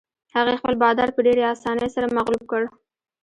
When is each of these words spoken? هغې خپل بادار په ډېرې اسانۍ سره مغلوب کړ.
هغې 0.35 0.53
خپل 0.59 0.73
بادار 0.83 1.09
په 1.13 1.21
ډېرې 1.25 1.43
اسانۍ 1.53 1.87
سره 1.95 2.13
مغلوب 2.17 2.43
کړ. 2.51 2.61